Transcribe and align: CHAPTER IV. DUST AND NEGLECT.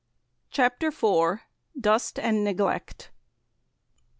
CHAPTER 0.49 0.87
IV. 0.87 1.41
DUST 1.79 2.17
AND 2.17 2.43
NEGLECT. 2.43 3.11